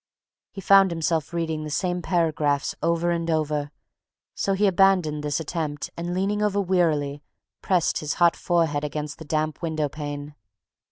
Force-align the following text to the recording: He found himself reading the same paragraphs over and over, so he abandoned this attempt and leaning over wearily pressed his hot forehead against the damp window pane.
He 0.49 0.61
found 0.61 0.89
himself 0.89 1.31
reading 1.31 1.63
the 1.63 1.69
same 1.69 2.01
paragraphs 2.01 2.73
over 2.81 3.11
and 3.11 3.29
over, 3.29 3.69
so 4.33 4.53
he 4.53 4.65
abandoned 4.65 5.21
this 5.23 5.39
attempt 5.39 5.91
and 5.95 6.15
leaning 6.15 6.41
over 6.41 6.59
wearily 6.59 7.21
pressed 7.61 7.99
his 7.99 8.15
hot 8.15 8.35
forehead 8.35 8.83
against 8.83 9.19
the 9.19 9.25
damp 9.25 9.61
window 9.61 9.89
pane. 9.89 10.33